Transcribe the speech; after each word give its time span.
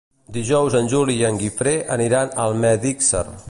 Dijous 0.37 0.77
en 0.79 0.89
Juli 0.93 1.17
i 1.19 1.27
en 1.29 1.37
Guifré 1.43 1.75
aniran 1.99 2.33
a 2.35 2.49
Almedíxer. 2.49 3.25